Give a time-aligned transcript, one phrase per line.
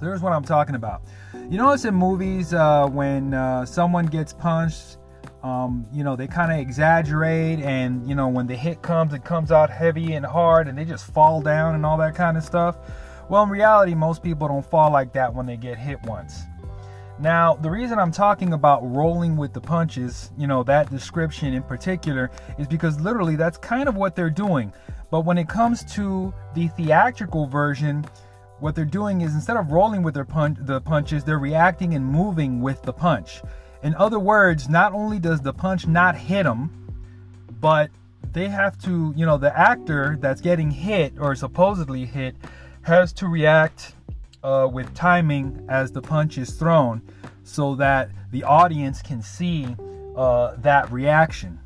[0.00, 1.02] Here's what I'm talking about.
[1.34, 4.96] You notice in movies uh, when uh, someone gets punched,
[5.42, 9.24] um, you know, they kind of exaggerate, and you know, when the hit comes, it
[9.24, 12.44] comes out heavy and hard, and they just fall down and all that kind of
[12.44, 12.76] stuff.
[13.28, 16.42] Well, in reality, most people don't fall like that when they get hit once.
[17.20, 21.62] Now, the reason I'm talking about rolling with the punches, you know, that description in
[21.62, 24.72] particular, is because literally that's kind of what they're doing.
[25.10, 28.06] But when it comes to the theatrical version,
[28.60, 32.04] what they're doing is instead of rolling with their punch, the punches, they're reacting and
[32.04, 33.42] moving with the punch.
[33.82, 36.70] In other words, not only does the punch not hit them,
[37.60, 37.90] but
[38.32, 42.34] they have to, you know, the actor that's getting hit or supposedly hit
[42.82, 43.94] has to react
[44.42, 47.02] uh, with timing as the punch is thrown
[47.44, 49.76] so that the audience can see
[50.16, 51.58] uh, that reaction.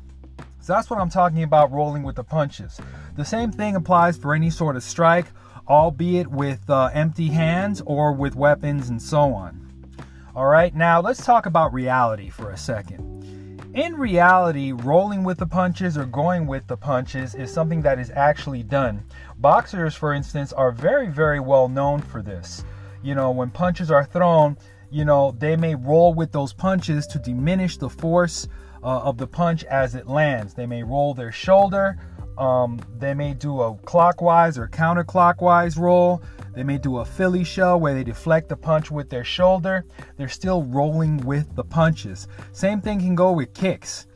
[0.59, 2.79] So that's what I'm talking about rolling with the punches.
[3.15, 5.27] The same thing applies for any sort of strike,
[5.67, 9.61] albeit with uh, empty hands or with weapons and so on.
[10.35, 13.14] All right, now let's talk about reality for a second.
[13.75, 18.09] In reality, rolling with the punches or going with the punches is something that is
[18.15, 19.03] actually done.
[19.37, 22.63] Boxers, for instance, are very, very well known for this.
[23.03, 24.57] You know, when punches are thrown,
[24.89, 28.47] you know, they may roll with those punches to diminish the force
[28.81, 30.53] uh, of the punch as it lands.
[30.53, 31.97] They may roll their shoulder.
[32.37, 36.23] Um, they may do a clockwise or counterclockwise roll.
[36.55, 39.85] They may do a Philly shell where they deflect the punch with their shoulder.
[40.17, 42.27] They're still rolling with the punches.
[42.53, 44.07] Same thing can go with kicks.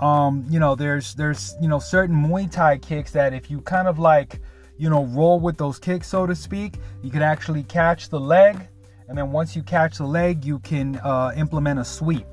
[0.00, 3.88] Um, you know, there's there's you know certain Muay Thai kicks that if you kind
[3.88, 4.40] of like
[4.78, 8.68] you know roll with those kicks, so to speak, you can actually catch the leg,
[9.08, 12.26] and then once you catch the leg, you can uh, implement a sweep,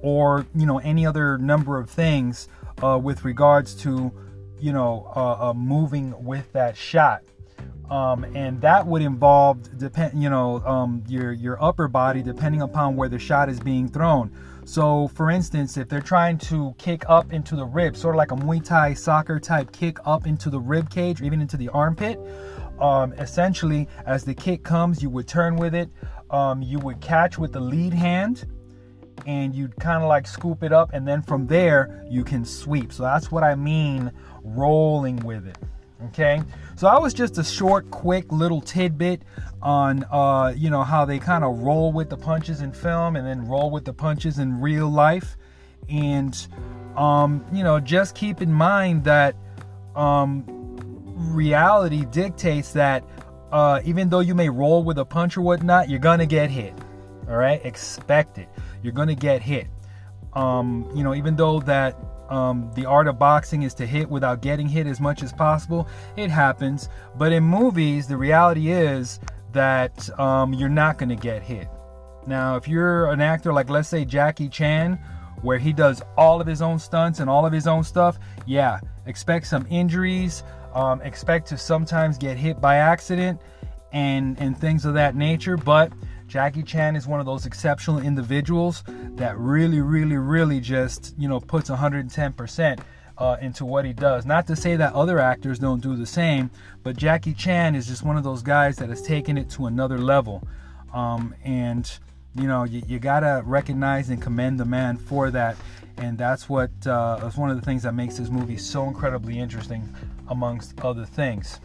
[0.00, 2.48] or you know any other number of things
[2.82, 4.10] uh, with regards to
[4.58, 7.22] you know uh, uh moving with that shot
[7.90, 12.96] um, and that would involve depend you know um, your your upper body depending upon
[12.96, 14.30] where the shot is being thrown.
[14.64, 18.32] So for instance if they're trying to kick up into the rib sort of like
[18.32, 21.68] a muay thai soccer type kick up into the rib cage or even into the
[21.68, 22.18] armpit
[22.80, 25.90] um, essentially as the kick comes you would turn with it
[26.30, 28.46] um, you would catch with the lead hand
[29.26, 32.92] and you'd kind of like scoop it up and then from there you can sweep.
[32.92, 34.10] So that's what i mean
[34.42, 35.58] rolling with it
[36.06, 36.42] Okay,
[36.76, 39.22] so that was just a short, quick little tidbit
[39.62, 43.26] on, uh, you know, how they kind of roll with the punches in film and
[43.26, 45.36] then roll with the punches in real life.
[45.88, 46.46] And,
[46.96, 49.36] um, you know, just keep in mind that
[49.94, 50.44] um,
[51.16, 53.04] reality dictates that
[53.54, 56.74] uh, even though you may roll with a punch or whatnot, you're gonna get hit.
[57.28, 58.48] All right, expect it.
[58.82, 59.68] You're gonna get hit.
[60.32, 61.96] Um, you know, even though that
[62.30, 65.86] um, the art of boxing is to hit without getting hit as much as possible.
[66.16, 66.88] It happens.
[67.16, 69.20] But in movies, the reality is
[69.52, 71.68] that um, you're not going to get hit.
[72.26, 74.98] Now, if you're an actor like, let's say, Jackie Chan,
[75.42, 78.80] where he does all of his own stunts and all of his own stuff, yeah,
[79.06, 80.42] expect some injuries,
[80.74, 83.40] um, expect to sometimes get hit by accident
[83.92, 85.56] and, and things of that nature.
[85.56, 85.92] But
[86.26, 88.82] Jackie Chan is one of those exceptional individuals
[89.16, 92.80] that really, really, really just, you know, puts 110%
[93.18, 94.26] uh, into what he does.
[94.26, 96.50] Not to say that other actors don't do the same,
[96.82, 99.98] but Jackie Chan is just one of those guys that has taken it to another
[99.98, 100.46] level.
[100.92, 101.90] Um, and,
[102.34, 105.56] you know, you, you got to recognize and commend the man for that.
[105.96, 109.38] And that's what uh, is one of the things that makes this movie so incredibly
[109.38, 109.94] interesting,
[110.28, 111.60] amongst other things.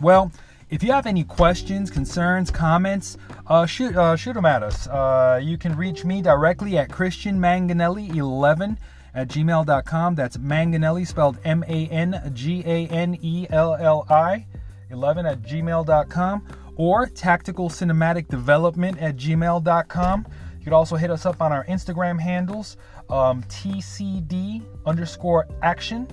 [0.00, 0.30] Well,
[0.68, 3.16] if you have any questions, concerns, comments,
[3.46, 4.86] uh, shoot, uh, shoot them at us.
[4.88, 8.76] Uh, you can reach me directly at christianmanganelli11
[9.14, 10.14] at gmail.com.
[10.14, 14.46] That's Manganelli spelled M A N G A N E L L I
[14.90, 16.46] 11 at gmail.com
[16.76, 20.26] or tactical cinematic development at gmail.com.
[20.58, 22.76] You could also hit us up on our Instagram handles,
[23.08, 26.08] um, TCD underscore action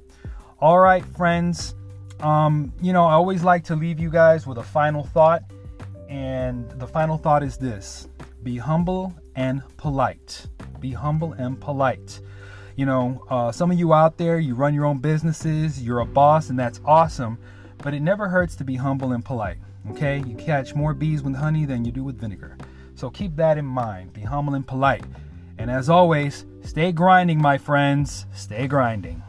[0.58, 1.74] All right, friends.
[2.20, 5.42] Um, you know, I always like to leave you guys with a final thought.
[6.08, 8.08] And the final thought is this
[8.42, 10.46] be humble and polite.
[10.80, 12.20] Be humble and polite.
[12.76, 16.06] You know, uh, some of you out there, you run your own businesses, you're a
[16.06, 17.38] boss, and that's awesome,
[17.78, 19.58] but it never hurts to be humble and polite.
[19.90, 20.22] Okay?
[20.26, 22.56] You catch more bees with honey than you do with vinegar.
[22.94, 24.12] So keep that in mind.
[24.12, 25.04] Be humble and polite.
[25.58, 28.26] And as always, stay grinding, my friends.
[28.34, 29.22] Stay grinding.